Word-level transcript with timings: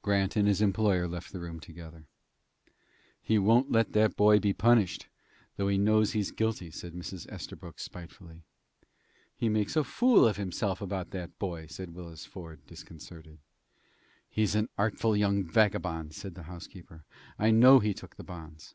Grant 0.00 0.36
and 0.36 0.48
his 0.48 0.62
employer 0.62 1.06
left 1.06 1.32
the 1.32 1.38
room 1.38 1.60
together. 1.60 2.06
"He 3.20 3.38
won't 3.38 3.70
let 3.70 3.92
the 3.92 4.08
boy 4.08 4.38
be 4.38 4.54
punished, 4.54 5.06
though 5.58 5.68
he 5.68 5.76
must 5.76 5.84
know 5.84 6.00
he's 6.18 6.30
guilty," 6.30 6.70
said 6.70 6.94
Mrs. 6.94 7.30
Estabrook, 7.30 7.78
spitefully. 7.78 8.40
"He 9.36 9.50
makes 9.50 9.76
a 9.76 9.84
fool 9.84 10.26
of 10.26 10.38
himself 10.38 10.80
about 10.80 11.10
that 11.10 11.38
boy," 11.38 11.66
said 11.66 11.90
Willis 11.94 12.24
Ford, 12.24 12.64
disconcerted. 12.66 13.36
"He's 14.30 14.54
an 14.54 14.70
artful 14.78 15.14
young 15.14 15.44
vagabond," 15.44 16.14
said 16.14 16.36
the 16.36 16.44
housekeeper. 16.44 17.04
"I 17.38 17.50
know 17.50 17.80
he 17.80 17.92
took 17.92 18.16
the 18.16 18.24
bonds." 18.24 18.74